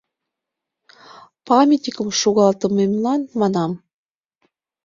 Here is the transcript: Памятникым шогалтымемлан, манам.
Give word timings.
Памятникым 1.47 2.09
шогалтымемлан, 2.19 3.21
манам. 3.39 3.71